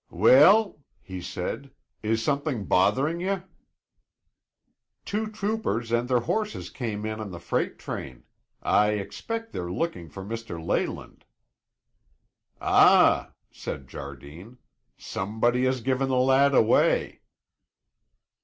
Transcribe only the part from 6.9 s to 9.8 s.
in on the freight train. I expect they're